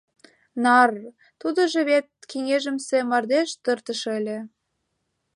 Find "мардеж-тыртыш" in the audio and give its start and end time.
3.09-4.01